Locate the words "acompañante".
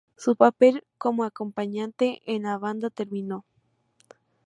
1.25-2.23